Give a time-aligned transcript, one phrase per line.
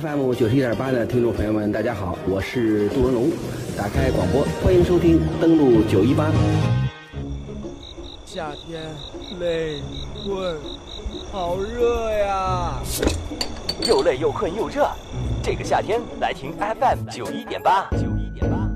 [0.00, 3.30] FM 九十一点八的听众朋友们，大家好，我是杜文龙。
[3.76, 6.32] 打开广播，欢迎收听，登录九一八。
[8.24, 8.82] 夏天
[9.38, 9.80] 累
[10.24, 10.56] 困，
[11.30, 12.82] 好热呀！
[13.86, 14.90] 又累又困又热，
[15.44, 17.88] 这个夏天来听 FM 九一点八。
[17.92, 18.68] 九一点八，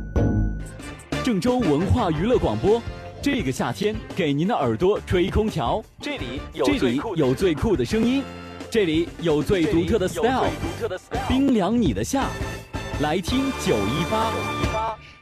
[1.24, 2.80] 郑州文化娱乐广播，
[3.20, 5.82] 这个夏天给您的耳朵吹空调。
[6.00, 8.22] 这里有这里有最酷的声音。
[8.70, 10.50] 这里有最独特的 style，
[11.26, 12.28] 冰凉你的夏，
[13.00, 14.30] 来听九一八。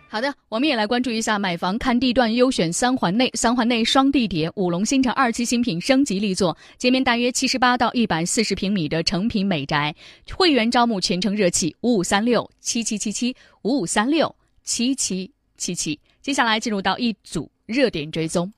[0.08, 9.94] 好的，我们也来关注一下买房看地段，优选三环内，三环内双地铁，五龙新城二期新品升级力作，街面大约七十八到一百四十平米的成品美宅，
[10.34, 14.34] 会员招募全程热气，五五三六七七七七五五三六
[14.64, 15.98] 七七七七。
[16.20, 18.52] 接下来进入到一组热点追踪。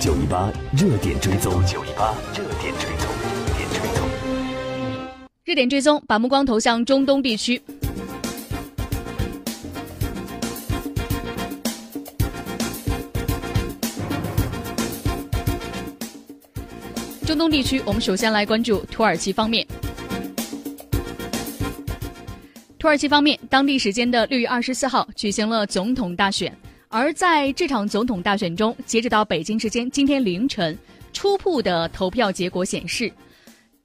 [0.00, 3.08] 九一八热点追踪，九一八热点追踪，
[3.56, 4.08] 点追踪。
[5.44, 7.60] 热点追踪，把目光投向中东地区。
[17.26, 19.66] 中东地区，我们首先来关注土耳其方面。
[22.78, 26.52] 土耳其方面，当地时间的六月二十四号举行了总统大选。
[26.94, 30.78] 而在这场总统大选中，截止到北京时间今天凌晨，
[31.14, 33.10] 初步的投票结果显示，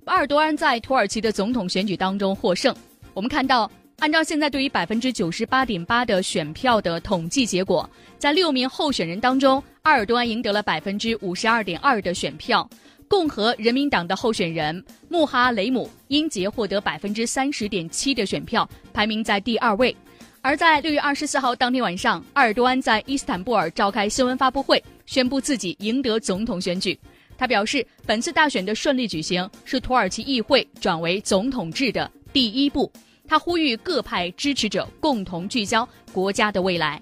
[0.04, 2.76] 巴尔多安在土耳其的总统选举当中获胜。
[3.14, 12.70] 我们看到，按照现在对于百分之九十八点八的选票的统计结果，在六名候选人当中，埃尔多安赢得了百分之五十二点二的选票，
[13.08, 19.96] 共和人民党的候选人穆哈雷姆英杰获得百分之三十点七的选票，排名在第二位。
[20.42, 26.98] 而在六月二十四号当天晚上，埃尔多安在伊斯坦布尔召开新闻发布会，宣布自己赢得总统选举。
[27.38, 32.92] 他表示，本次大选的顺利举行是土耳其议会转为总统制的第一步。
[33.28, 37.02] 他呼吁各派支持者共同聚焦国家的未来。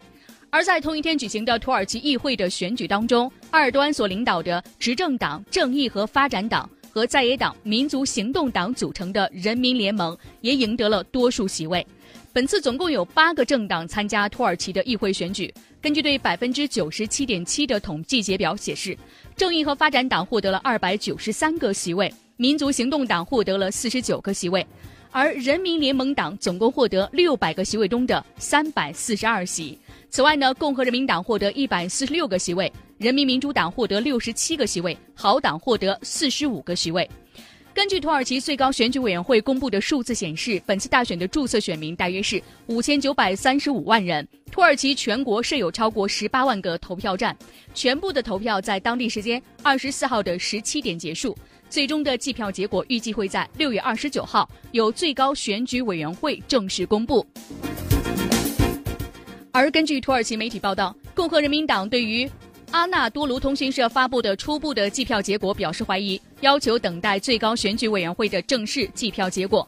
[0.50, 11.86] 而在同一天举行的土耳其议会的选举当中，埃尔多安所领导的执政党正义和发展党和在野党民族行动党组成的人民联盟也赢得了多数席位。
[12.36, 15.54] 本次总共有八个政党参加土耳其的议会选举。
[15.82, 18.98] 根据对百分之九十七点七的统计结表显示，
[19.38, 24.68] 正义和发展党获得了二百九十三个席位，民族行动党获得了四十九个席位，
[25.12, 29.80] 而人民联盟党总共获得六百个席位中的三百四十二席。
[30.10, 37.10] 此外呢，共和人民党获得一百四十六个席位，人民民主党获得六十七个席位，好党获得四十五个席位。
[37.76, 44.26] 根据土耳其最高选举委员会公布的数字显示，本次大选的注册选民大约是五千九百三十五万人。
[44.50, 47.36] 土耳其全国设有超过十八万个投票站，
[47.74, 51.38] 全部的投票在当地时间二十四号的十七点结束。
[51.70, 57.28] 最终的计票结果预计会在六月二十九号由最高选举委员会正式公布。
[59.52, 62.30] 而根据土耳其媒体报道，共和人民党对于
[62.76, 69.66] 阿纳多卢通讯社发布的初步的计票结果表示怀疑，要求等待最高选举委员会的正式计票结果。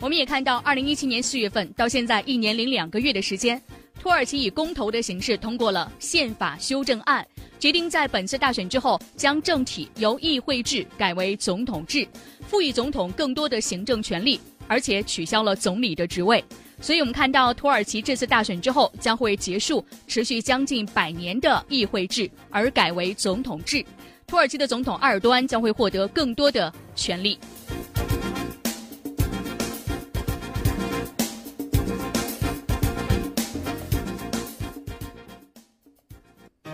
[0.00, 3.62] 我们也看到，二零一七年四月份到现在一年零两个月的时间，
[4.02, 7.24] 土耳其以公投的形式通过了宪法修正案，
[7.60, 12.04] 决定在本次大选之后将政体由议会制改为总统制，
[12.48, 16.42] 赋予总统更多的行政权力，而且取消了总理的职位。
[16.80, 23.84] 所以，我们看到土耳其这次大选之后将会结束持续将近百年的议会制，而改为总统制。
[24.26, 27.38] 土耳其的总统埃尔多安将会获得更多的权利。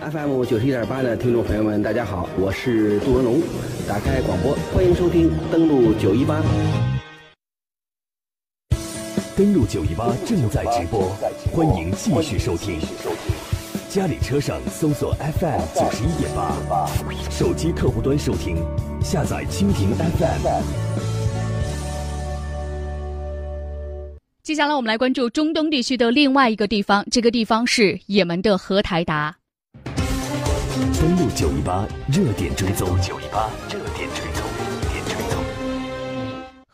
[0.01, 3.41] FM 九十一点八的听众朋友们，大家好，我是杜文龙。
[3.87, 6.43] 打开广播，欢迎收听，登录九一八。
[9.37, 11.13] 登录九一八正在直播，
[11.51, 12.79] 欢迎继续收听。
[13.89, 16.55] 家里车上搜索 FM 九十一点八，
[17.29, 18.55] 手机客户端收听，
[19.01, 20.63] 下载蜻蜓 FM。
[24.41, 29.35] 接下来我们来关注中东地区的另外一个地方，这个地方是也门的荷台达。
[30.73, 34.34] 登录九一八热点追踪，九一八热点追踪。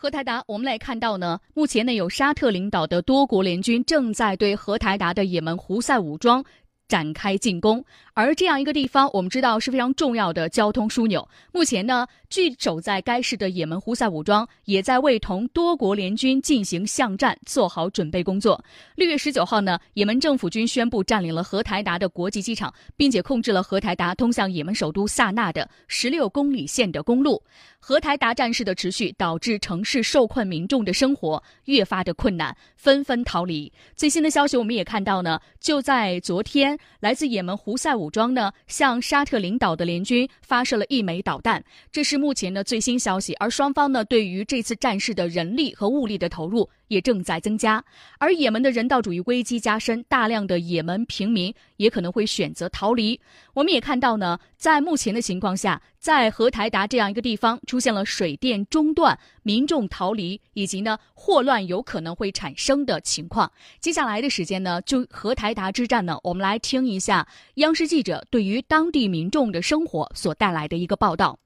[0.01, 6.43] 荷台达，我们来看到呢，目前呢有沙特领导的多国联军正在对荷台达的也门胡塞武装
[6.91, 7.81] 展开进攻。
[8.13, 11.25] 而这样一个地方，我们知道是非常重要的交通枢纽。
[11.53, 18.61] 目前呢，据守在该市的也门胡塞武装也在为同多国联军进行巷战做好准备工作。
[18.95, 27.41] 六月十九号呢，也门政府军宣布占领了荷台达的国际机场，并且控制了荷台达通向也门首都萨那的十六公里线的公路。
[27.79, 33.71] 荷台达战事的持续，导致城市受困民众的生活越发的困难，纷纷逃离。
[33.95, 43.33] 最新的消息，我们也看到呢，就在昨天，来自也门胡塞武装呢向沙特领导的联军发射了一枚导弹，这是目前的最新消息。
[43.35, 46.69] 而双方呢，对于这次战事的人力和物力的投入。
[46.91, 47.81] 也正在增加，
[48.19, 53.17] 而也门的人道主义危机加深，大量的也门平民也可能会选择逃离。
[53.53, 63.49] 我们也看到呢，在目前的情况下，在荷台达这样一个地方出现了水电中断、民众逃离以及呢霍乱有可能会产生的情况。
[63.79, 71.39] 接下来的时间呢，就荷台达之战呢，我们来听一下央视记者对于当地民众的生活所带来的一个报道。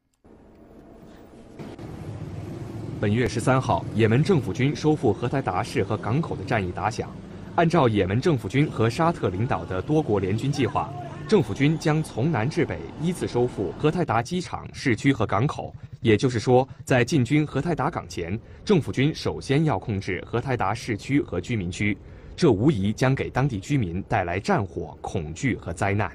[2.97, 7.13] 本月十三号，也门政府军收复荷台达市和港口的战役打响。
[7.55, 10.89] 按照也门政府军和沙特领导的多国联军计划，
[11.27, 15.75] 政府军将从南至北依次收复荷台达机场、市区和港口。
[15.99, 21.97] 也就是说，在进军荷台达港前，政府军首先要控制荷台达市区和居民区。
[22.33, 26.11] 这无疑将给当地居民带来战火、恐惧和灾难。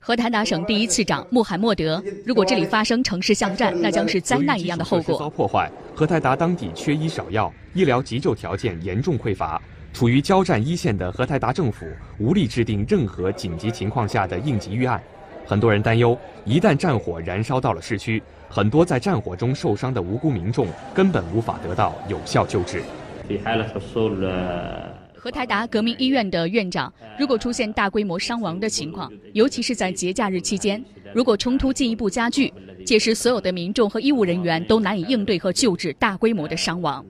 [0.00, 5.18] 荷台达省第一次长穆罕默德，如果这里发生城市巷战，那将是灾难一样的后果。
[5.18, 9.60] 遭破坏，荷台达当地缺医少药，医疗急救条件严重匮乏。
[9.92, 11.86] 处于交战一线的荷台达政府
[12.18, 15.02] 无力制定任何紧急情况下的应急预案。
[15.44, 22.82] 很多人担忧，一旦战火燃烧到了市区，很多在战火中受伤的无辜民众根本无法得到有效救治。
[25.20, 30.82] 荷台达革命医院的院长，如果出现大规模伤亡的情况，尤其是在节假日期间，
[31.12, 32.52] 如果冲突进一步加剧，
[32.86, 37.04] 届时所有的民众和医务人员都难以应对和救治大规模的伤亡。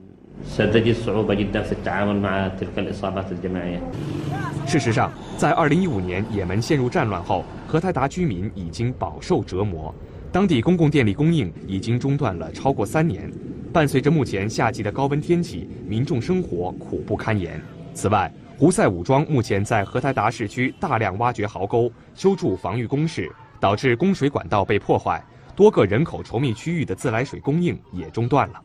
[4.65, 9.93] 事实上，在2015年也门陷入战乱后，荷台达居民已经饱受折磨，
[10.31, 13.31] 当地公共电力供应已经中断了超过三年。
[13.71, 17.61] 伴随着目前夏季的高温天气，民众生活苦不堪言。
[17.93, 25.23] 此外，胡塞武装目前在荷台达市区大量挖掘壕沟、修筑防御工事，导致供水管道被破坏，
[25.55, 28.61] 多个人口稠密区域的自来水供应也中断了。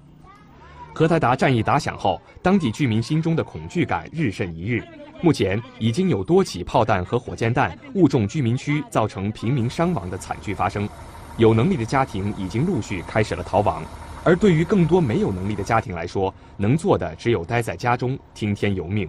[0.93, 4.83] 荷台达战役打响后，当地居民心中的恐惧感日甚一日。
[5.21, 10.89] 目前已经有多起炮弹和火箭弹误中居民区，造成平民伤亡的惨剧发生。
[11.37, 13.83] 有能力的家庭已经陆续开始了逃亡，
[14.25, 19.09] 而对于更多没有能力的家庭来说，能做的只有待在家中听天由命。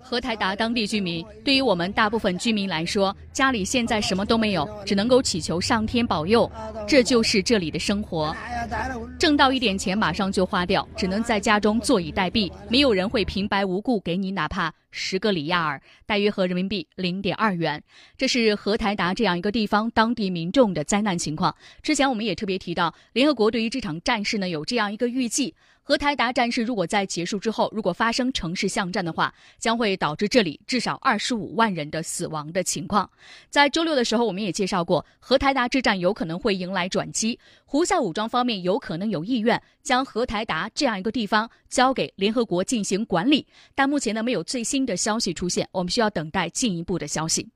[0.00, 6.50] 何台达当地居民，对于我们大部分居民来说，家里现在什么都没有，只能够祈求上天保佑。
[6.86, 8.34] 这就是这里的生活。
[9.18, 12.50] 挣到一点钱马上就花掉，只能在家中坐以待毙。
[12.68, 17.82] 没有人会平白无故给你哪怕十个里亚尔，大约合人民币零点二元。
[18.16, 21.54] 这是荷台达这样一个地方当地民众的灾难情况。
[21.82, 25.54] 之前我们也特别提到，联合国对于这场战事呢有这样一个预计。
[25.82, 33.10] 荷台达战事如果在结束之后，如果发生城市巷战的话，将会导致这里至少二十五万人的死亡的情况。
[33.48, 43.44] 在周六的时候，我们也介绍过，荷台达之战有可能会迎来转机，胡塞武装方面有可能有意愿将荷台达这样一个地方交给联合国进行管理，
[43.74, 47.48] 但目前呢没有最新的消息出现，我们需要等待进一步的消息。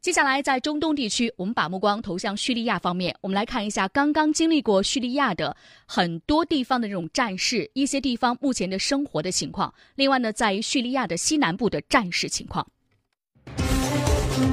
[0.00, 3.16] 接下来，在中东地区，我们把目光投向叙利亚方面。
[3.22, 9.74] 我们来看一下刚刚经历过叙利亚的很多地方的这种战事，一些地方目前的生活的情况。
[9.96, 12.64] 另外呢，在于叙利亚的西南部的战事情况。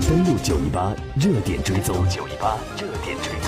[0.08, 3.43] 登录九一八热点追踪，九一八热点追踪。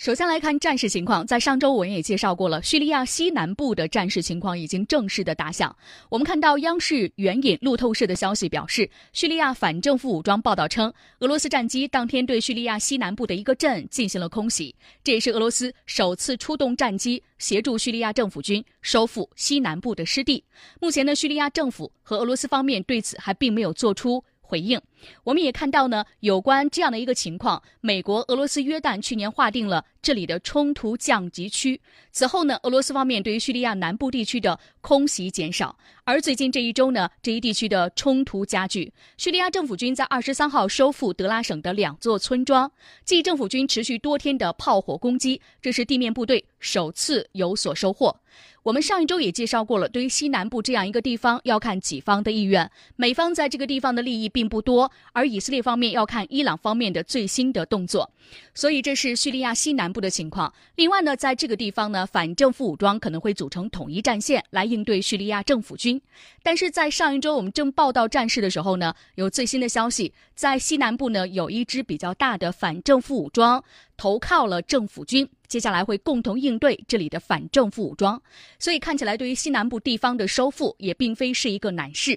[0.00, 5.76] 首先来看战事情况，在上周我们也介绍过了，叙利亚西南部的战事情况已经正式的打响。
[6.08, 20.42] 我们看到央视援引路透社的消息表示，叙利亚反政府武装报道称，俄罗斯战机当天对叙利亚西南部的一个镇进行了空袭，这也是俄罗斯首次出动战机协助叙利亚政府军收复西南部的失地。
[20.80, 24.24] 目前呢，叙利亚政府和俄罗斯方面对此还并没有做出。
[24.42, 24.80] 回应，
[25.24, 31.80] 我们也看到呢，有关这样的一个情况，美国、俄罗斯、约旦去年划定了这里的冲突降级区。
[32.12, 38.92] 此后呢，俄罗斯方面对于叙利亚南部地区的空袭减少，而最近这一周呢，这一地区的冲突加剧。
[39.16, 42.70] 叙利亚政府军在二十三号收复德拉省的两座村庄，
[43.04, 48.16] 继政府军持续多天的炮火攻击，这是地面部队首次有所收获。
[48.62, 52.70] 我们上一周也介绍过了，对于西南部这样一个地方，要看己方的意愿。
[52.96, 58.10] 美方在这个地方的利益并不多，而以色列方面要看伊朗方面的最新的动作。
[58.54, 60.52] 所以这是叙利亚西南部的情况。
[60.76, 66.00] 另外呢，在这个地方呢，反政府武装可能会组成统一战线来应对叙利亚政府军。
[66.42, 73.62] 但是在上一周我们正报道战事的时候呢，有最新的消息，在西南部呢有一支比较大的反政府武装
[73.96, 75.28] 投靠了政府军。
[75.48, 78.22] 接下来会共同应对这里的反政府武装，
[78.60, 82.16] 所以看起来对于西南部地方的收复也并非是一个难事。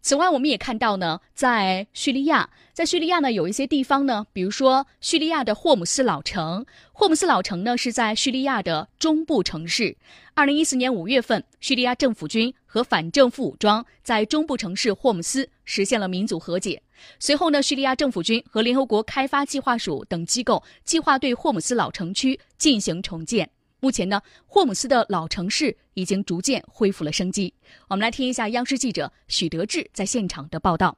[0.00, 6.64] 此外，我们也看到呢，在叙利亚，在叙利亚呢有一些地方呢，比如说叙利亚的霍姆斯老城。
[6.92, 9.96] 霍姆斯老城呢是在叙利亚的中部城市。
[10.34, 16.80] 二零一四年五月份，叙利亚政府军和反政府武装在中部城市霍姆斯实现了民族和解。
[17.20, 23.48] 随后呢，叙利亚政府军和联合国开发计划署等机构计划对霍姆斯老城区进行重建。
[23.80, 27.54] 目前呢，霍姆斯的老城市已经逐渐恢复了生机。
[27.88, 30.96] 我们来听一下央视记者许德志在现场的报道。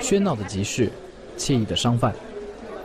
[0.00, 0.90] 喧闹的集市，
[1.36, 2.12] 惬意的商贩，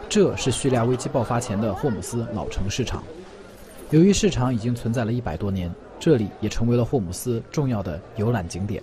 [0.08, 3.04] 这是叙利亚危机爆发前的霍姆斯老城市场。
[3.90, 8.82] 由于市场已经存在了一百多年，这里也成为了霍姆斯重要的游览景点。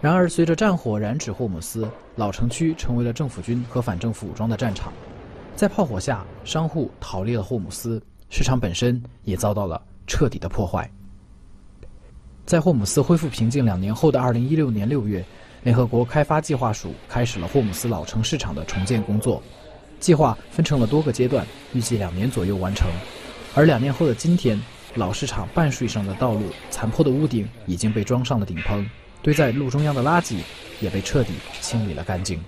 [0.00, 4.92] 然而，随着战火燃指霍姆斯，老城区成为了政府军和反政府武装的战场。
[5.58, 8.00] 在炮火下，商户逃离了霍姆斯，
[8.30, 10.88] 市场本身也遭到了彻底的破坏。
[12.46, 15.24] 在霍姆斯恢复平静两年后的二零一六年六月，
[15.64, 19.42] 联合国开发计划署开始了霍姆斯老城市场的重建工作，
[19.98, 22.88] 计划分成了多个阶段，预计两年左右完成。
[23.56, 24.62] 而两年后的今天，
[24.94, 28.88] 老市场半数以上的道路、残破的屋顶已经被装上了顶棚，
[29.22, 30.36] 堆在路中央的垃圾
[30.80, 32.40] 也被彻底清理了干净。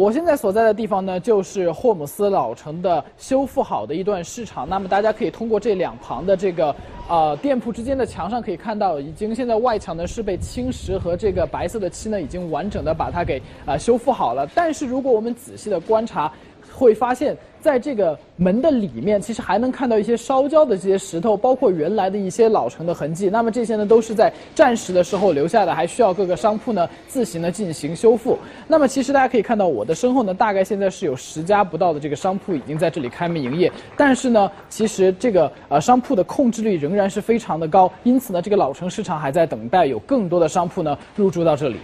[0.00, 4.66] 我现在所在的地方呢，就是霍姆斯老城的修复好的一段市场。
[4.66, 6.74] 那么大家可以通过这两旁的这个
[7.06, 14.48] 呃店铺之间的墙上可以看到，已经现在外墙呢是被青石和这个白色的漆呢已经完整的把它给呃修复好了。
[14.54, 16.32] 但是如果我们仔细的观察，
[16.72, 23.28] 会发现，在这个门的里面，其实还能看到一些烧焦的这些石头，包括原来的一些老城的痕迹。
[23.28, 28.38] 那么这些呢，都是在战时的时候留下的，还需要各个商铺呢自行的进行修复。
[28.66, 33.70] 那么其实大家可以看到，我的身后呢，大概现在是有十家不到的这个商铺已经在这里开门营业。
[33.96, 41.76] 但是呢，其实这个呃商铺的控制率仍然是非常的高，因此呢，这个老城市场还在等待有更多的商铺呢入驻到这里。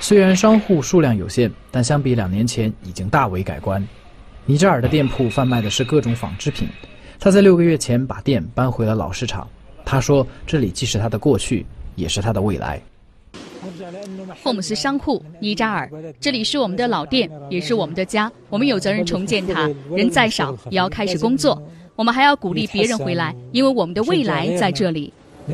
[0.00, 3.86] 虽然商户数量有限，但相比两年前已经大为改观。
[4.46, 6.66] 尼扎尔的店铺贩卖的是各种纺织品，
[7.18, 9.46] 他在六个月前把店搬回了老市场。
[9.84, 12.80] 他说：“这里既是他的过去，也是他的未来。”
[14.42, 15.90] 霍姆斯商户尼扎尔，
[16.20, 18.30] 这里是我们的老店，也是我们的家。
[18.48, 19.68] 我们有责任重建它。
[19.90, 21.60] 人再少，也要开始工作。
[21.96, 25.12] 我们还要鼓励别人回来，因为我们的未来在这里。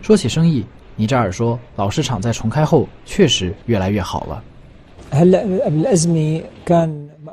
[0.00, 0.64] 说起生意，
[0.96, 4.44] 尼扎尔说：“老市场在重开后确实越来越好了。”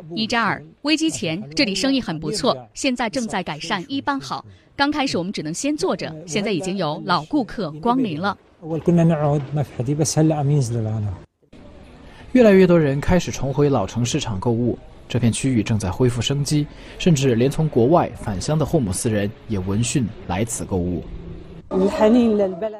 [0.10, 4.46] 尼扎尔，危机前这里生意很不错，现在正在改善，一般好。
[4.76, 8.38] 刚开始我们只能先坐着，现在已经有老顾客光临了。
[12.32, 16.66] 越来越多人开始重回老城市场购物，这片区域正在恢复生机，
[16.98, 21.04] 甚至连从国外返乡的霍姆斯人也闻讯来此购物。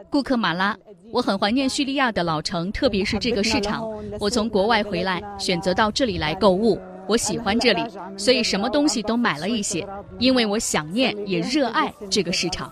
[0.10, 0.76] 顾客马拉。
[1.12, 3.88] 我很怀念叙利亚的老城，特别是这个市场。
[4.20, 6.80] 我从国外回来，选择到这里来购物。
[7.08, 7.82] 我喜欢这里，
[8.18, 9.84] 所以什么东西都买了一些，
[10.20, 12.72] 因为我想念也热爱这个市场。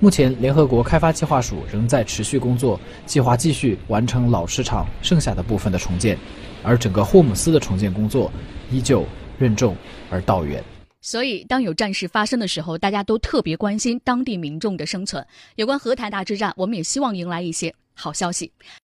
[0.00, 6.18] 目前，联合国开发计划署仍在持续工作，计划继续完成老市场剩下的部分的重建，
[6.62, 8.30] 而整个霍姆斯的重建工作
[8.70, 9.04] 依旧
[9.38, 9.76] 任重
[10.10, 10.62] 而道远。
[11.00, 15.26] 所以，当有战事发生的时候，大家都特别关心当地民众的生存。
[15.56, 18.52] 有关和谈大之战，我们也希望迎来一些好消息。